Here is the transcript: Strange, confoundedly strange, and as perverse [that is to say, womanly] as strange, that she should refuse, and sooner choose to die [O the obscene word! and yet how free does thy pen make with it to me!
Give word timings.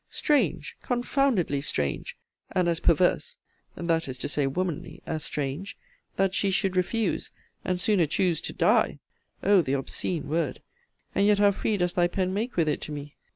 Strange, 0.09 0.75
confoundedly 0.81 1.61
strange, 1.61 2.17
and 2.51 2.67
as 2.67 2.79
perverse 2.79 3.37
[that 3.75 4.07
is 4.07 4.17
to 4.17 4.27
say, 4.27 4.47
womanly] 4.47 5.03
as 5.05 5.23
strange, 5.23 5.77
that 6.15 6.33
she 6.33 6.49
should 6.49 6.75
refuse, 6.75 7.29
and 7.63 7.79
sooner 7.79 8.07
choose 8.07 8.41
to 8.41 8.51
die 8.51 8.97
[O 9.43 9.61
the 9.61 9.73
obscene 9.73 10.27
word! 10.27 10.63
and 11.13 11.27
yet 11.27 11.37
how 11.37 11.51
free 11.51 11.77
does 11.77 11.93
thy 11.93 12.07
pen 12.07 12.33
make 12.33 12.55
with 12.57 12.67
it 12.67 12.81
to 12.81 12.91
me! 12.91 13.15